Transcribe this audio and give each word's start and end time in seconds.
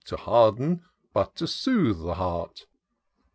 To 0.05 0.17
harden, 0.17 0.81
but 1.13 1.35
to 1.35 1.45
soothe 1.45 1.99
the 2.01 2.15
heart 2.15 2.65